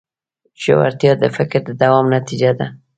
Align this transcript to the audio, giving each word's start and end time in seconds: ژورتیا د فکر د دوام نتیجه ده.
ژورتیا 0.63 1.11
د 1.19 1.23
فکر 1.37 1.59
د 1.65 1.69
دوام 1.81 2.05
نتیجه 2.15 2.51
ده. 2.59 2.67